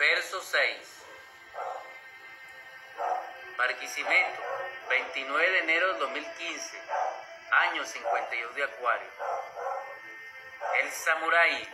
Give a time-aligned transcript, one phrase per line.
[0.00, 1.04] Verso 6.
[3.58, 4.40] Barquisimeto,
[4.88, 6.82] 29 de enero de 2015,
[7.68, 9.10] año 52 de Acuario.
[10.80, 11.68] El samurái,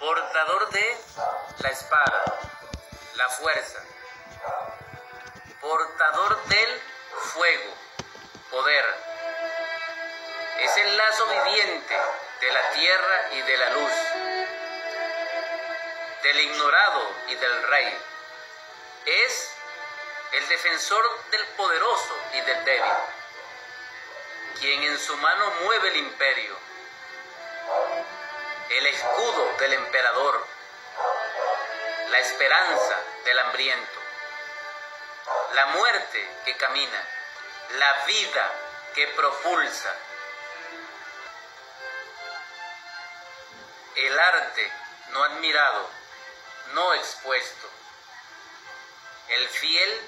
[0.00, 0.96] portador de
[1.58, 2.24] la espada,
[3.14, 3.84] la fuerza,
[5.60, 6.80] portador del
[7.32, 7.74] fuego,
[8.50, 8.84] poder.
[10.58, 11.96] Es el lazo viviente
[12.40, 13.92] de la tierra y de la luz,
[16.22, 17.98] del ignorado y del rey.
[19.06, 19.52] Es
[20.32, 22.92] el defensor del poderoso y del débil,
[24.60, 26.56] quien en su mano mueve el imperio,
[28.70, 30.46] el escudo del emperador,
[32.10, 34.00] la esperanza del hambriento,
[35.54, 37.04] la muerte que camina,
[37.78, 38.52] la vida
[38.94, 39.94] que propulsa,
[43.96, 44.72] el arte
[45.10, 46.01] no admirado,
[46.72, 47.68] no expuesto,
[49.28, 50.00] el fiel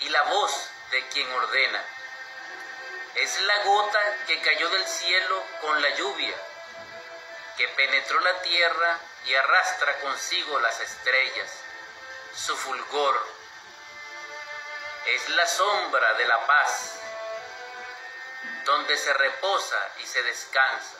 [0.00, 1.84] y la voz de quien ordena.
[3.14, 6.36] Es la gota que cayó del cielo con la lluvia,
[7.56, 11.50] que penetró la tierra y arrastra consigo las estrellas,
[12.34, 13.26] su fulgor.
[15.06, 17.00] Es la sombra de la paz,
[18.64, 20.96] donde se reposa y se descansa.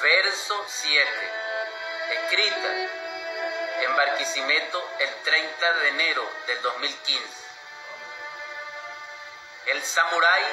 [0.00, 1.43] Verso 7.
[2.14, 2.68] Escrita
[3.80, 7.28] en Barquisimeto el 30 de enero del 2015.
[9.66, 10.44] El samurái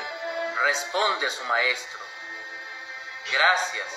[0.63, 1.99] responde a su maestro,
[3.31, 3.87] gracias.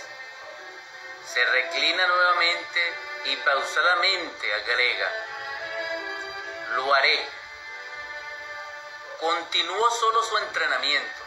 [1.32, 5.10] Se reclina nuevamente y pausadamente agrega,
[6.74, 7.26] lo haré.
[9.20, 11.22] Continuó solo su entrenamiento,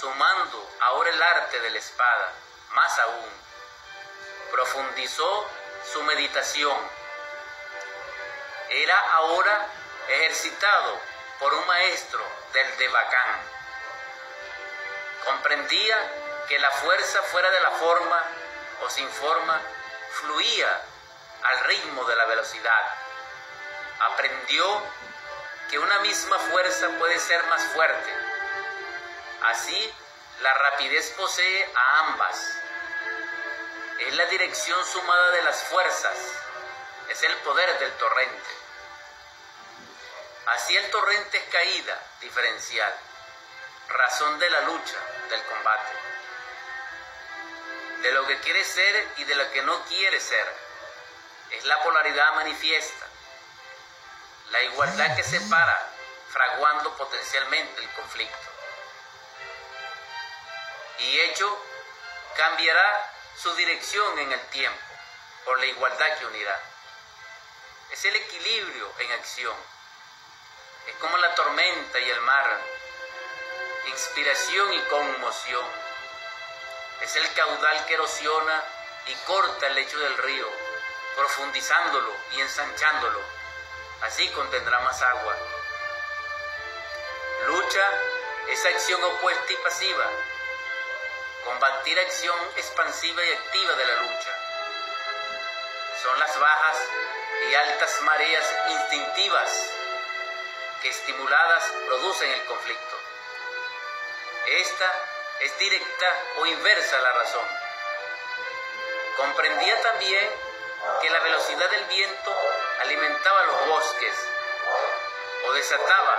[0.00, 2.32] sumando ahora el arte de la espada,
[2.72, 3.45] más aún.
[4.50, 5.50] Profundizó
[5.92, 6.76] su meditación.
[8.70, 9.66] Era ahora
[10.08, 11.00] ejercitado
[11.38, 13.40] por un maestro del Devacán.
[15.24, 15.96] Comprendía
[16.48, 18.22] que la fuerza fuera de la forma
[18.82, 19.60] o sin forma
[20.20, 20.82] fluía
[21.42, 22.94] al ritmo de la velocidad.
[24.12, 24.82] Aprendió
[25.70, 28.14] que una misma fuerza puede ser más fuerte.
[29.42, 29.94] Así,
[30.40, 32.58] la rapidez posee a ambas
[34.06, 36.16] es la dirección sumada de las fuerzas,
[37.08, 38.50] es el poder del torrente.
[40.46, 42.94] Así el torrente es caída diferencial,
[43.88, 44.96] razón de la lucha,
[45.28, 45.92] del combate,
[48.02, 50.54] de lo que quiere ser y de lo que no quiere ser.
[51.50, 53.06] Es la polaridad manifiesta,
[54.50, 55.90] la igualdad que separa,
[56.30, 58.36] fraguando potencialmente el conflicto.
[60.98, 61.64] Y hecho
[62.36, 64.80] cambiará su dirección en el tiempo,
[65.44, 66.60] por la igualdad que unirá.
[67.90, 69.56] Es el equilibrio en acción.
[70.86, 72.60] Es como la tormenta y el mar,
[73.88, 75.66] inspiración y conmoción.
[77.02, 78.64] Es el caudal que erosiona
[79.06, 80.48] y corta el lecho del río,
[81.16, 83.20] profundizándolo y ensanchándolo.
[84.02, 85.36] Así contendrá más agua.
[87.46, 87.90] Lucha
[88.48, 90.10] es acción opuesta y pasiva,
[91.56, 94.30] combatir acción expansiva y activa de la lucha.
[96.02, 96.76] Son las bajas
[97.48, 99.70] y altas mareas instintivas
[100.82, 103.00] que estimuladas producen el conflicto.
[104.48, 104.92] Esta
[105.40, 106.06] es directa
[106.40, 107.48] o inversa a la razón.
[109.16, 110.30] Comprendía también
[111.00, 112.36] que la velocidad del viento
[112.80, 114.14] alimentaba los bosques
[115.46, 116.18] o desataba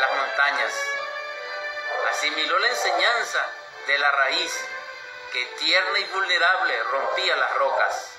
[0.00, 0.74] las montañas.
[2.10, 3.59] Asimiló la enseñanza
[3.90, 4.52] de la raíz
[5.32, 8.12] que tierna y vulnerable rompía las rocas.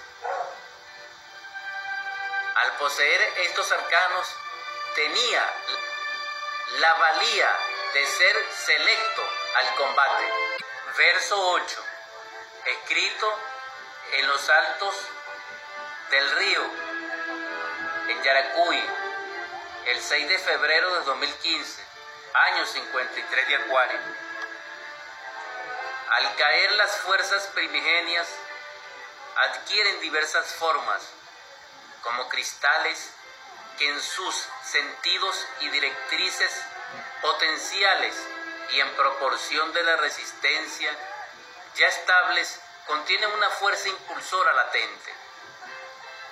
[2.56, 4.36] Al poseer estos arcanos,
[4.96, 5.54] tenía
[6.80, 7.58] la valía
[7.94, 10.34] de ser selecto al combate.
[10.98, 11.86] Verso 8,
[12.66, 13.40] escrito
[14.12, 14.96] en los altos
[16.10, 16.64] del río,
[18.10, 18.84] en Yaracuy,
[19.86, 21.86] el 6 de febrero de 2015,
[22.34, 24.31] año 53 de Acuario.
[26.12, 28.28] Al caer las fuerzas primigenias,
[29.34, 31.02] adquieren diversas formas,
[32.04, 33.12] como cristales
[33.78, 36.52] que en sus sentidos y directrices
[37.22, 38.14] potenciales
[38.72, 40.92] y en proporción de la resistencia
[41.76, 45.14] ya estables contienen una fuerza impulsora latente,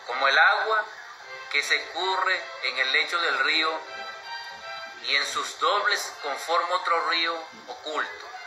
[0.08, 0.84] como el agua
[1.54, 3.80] que se curre en el lecho del río
[5.04, 8.39] y en sus dobles conforma otro río oculto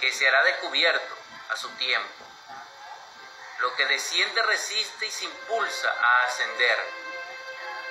[0.00, 1.14] que se hará descubierto
[1.50, 2.24] a su tiempo.
[3.58, 6.78] Lo que desciende resiste y se impulsa a ascender,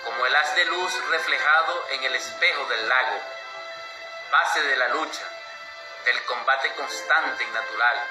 [0.05, 3.21] como el haz de luz reflejado en el espejo del lago,
[4.31, 5.29] base de la lucha,
[6.05, 8.03] del combate constante y natural.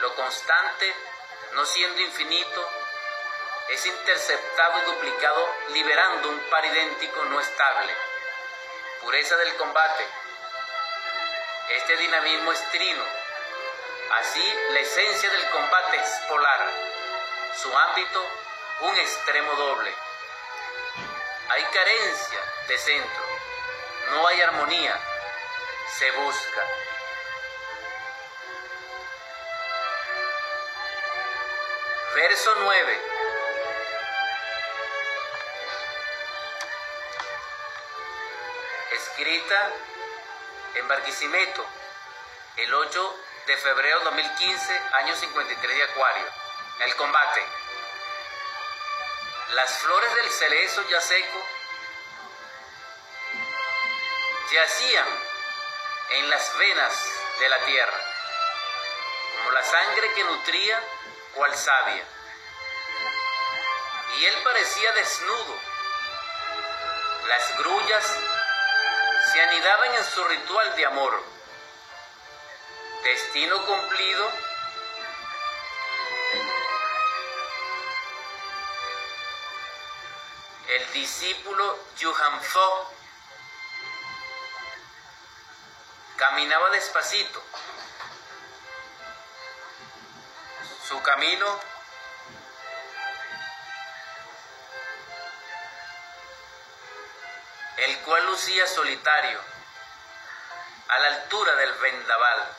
[0.00, 0.94] Lo constante,
[1.52, 2.70] no siendo infinito,
[3.70, 7.94] es interceptado y duplicado liberando un par idéntico no estable.
[9.00, 10.25] Pureza del combate.
[11.68, 13.02] Este dinamismo es trino.
[14.18, 16.70] Así, la esencia del combate es polar.
[17.56, 18.26] Su ámbito,
[18.82, 19.92] un extremo doble.
[21.48, 23.24] Hay carencia de centro.
[24.10, 25.00] No hay armonía.
[25.98, 26.62] Se busca.
[32.14, 33.16] Verso 9.
[39.16, 39.72] escrita
[40.76, 41.64] en Barquisimeto
[42.56, 46.26] el 8 de febrero de 2015, año 53 de Acuario.
[46.80, 47.42] El combate.
[49.50, 51.46] Las flores del cerezo ya seco
[54.52, 55.06] yacían
[56.10, 58.00] en las venas de la tierra,
[59.36, 60.82] como la sangre que nutría
[61.34, 62.04] cual sabia.
[64.16, 65.58] Y él parecía desnudo.
[67.26, 68.16] Las grullas
[69.32, 71.22] se anidaban en su ritual de amor.
[73.02, 74.30] Destino cumplido.
[80.68, 82.92] El discípulo Yuhanfo
[86.16, 87.42] caminaba despacito.
[90.88, 91.75] Su camino
[97.76, 99.38] el cual lucía solitario,
[100.88, 102.56] a la altura del vendaval,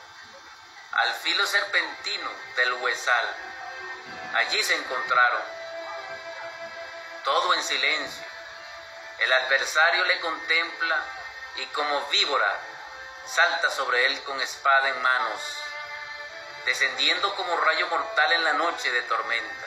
[0.92, 3.36] al filo serpentino del huesal.
[4.34, 5.42] Allí se encontraron,
[7.24, 8.24] todo en silencio.
[9.18, 11.02] El adversario le contempla
[11.56, 12.56] y como víbora
[13.26, 15.40] salta sobre él con espada en manos,
[16.64, 19.66] descendiendo como rayo mortal en la noche de tormenta.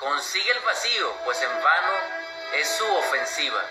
[0.00, 2.17] Consigue el vacío, pues en vano
[2.54, 3.62] es su ofensiva.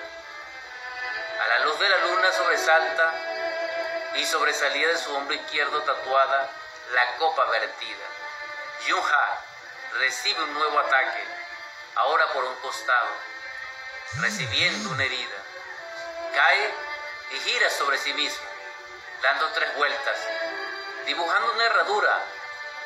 [1.42, 3.14] A la luz de la luna sobresalta
[4.16, 6.50] y sobresalía de su hombro izquierdo tatuada
[6.94, 8.06] la copa vertida.
[8.86, 9.40] Yunha
[10.00, 11.24] recibe un nuevo ataque,
[11.96, 13.10] ahora por un costado,
[14.20, 15.38] recibiendo una herida.
[16.34, 16.74] Cae
[17.32, 18.46] y gira sobre sí mismo,
[19.22, 20.18] dando tres vueltas,
[21.06, 22.20] dibujando una herradura,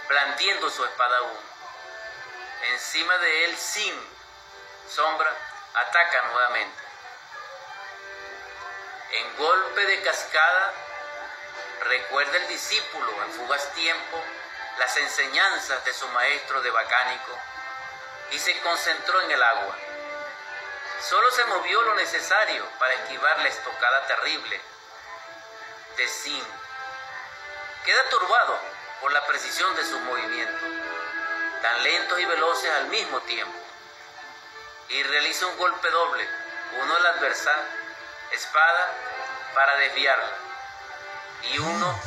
[0.08, 1.38] blandiendo su espada aún.
[2.74, 3.94] Encima de él, sin
[4.90, 5.32] sombra,
[5.74, 6.84] ataca nuevamente.
[9.12, 10.74] En golpe de cascada,
[11.82, 14.24] recuerda el discípulo en fugaz tiempo
[14.80, 17.38] las enseñanzas de su maestro de bacánico
[18.32, 19.78] y se concentró en el agua.
[21.02, 24.62] Solo se movió lo necesario para esquivar la estocada terrible
[25.98, 26.44] de Sin.
[27.84, 28.60] Queda turbado
[29.02, 30.62] por la precisión de sus movimientos,
[31.62, 33.71] tan lentos y veloces al mismo tiempo
[34.92, 36.28] y realiza un golpe doble,
[36.82, 37.64] uno al adversario,
[38.32, 38.90] espada
[39.56, 40.38] para desviarla,
[41.44, 42.02] y uno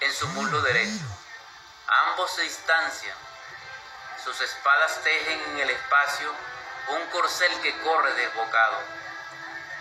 [0.00, 1.04] en su muslo derecho.
[2.10, 3.16] Ambos se distancian,
[4.22, 6.32] sus espadas tejen en el espacio
[6.88, 8.76] un corcel que corre desbocado.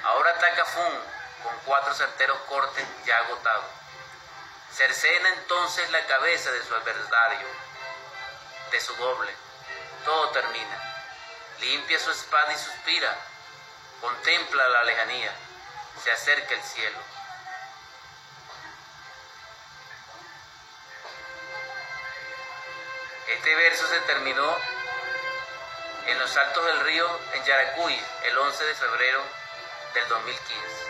[0.03, 0.99] Ahora ataca Fun
[1.43, 3.65] con cuatro certeros cortes ya agotados.
[4.71, 7.47] Cercena entonces la cabeza de su adversario,
[8.71, 9.33] de su doble.
[10.05, 10.96] Todo termina.
[11.61, 13.15] Limpia su espada y suspira.
[14.01, 15.33] Contempla la lejanía.
[16.03, 16.99] Se acerca el cielo.
[23.27, 24.55] Este verso se terminó
[26.07, 29.21] en los altos del río en Yaracuy el 11 de febrero
[29.93, 30.86] del 2015.